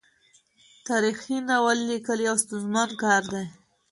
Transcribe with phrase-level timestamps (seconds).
[0.87, 3.45] تاریخي ناول لیکل یو ستونزمن کار دی.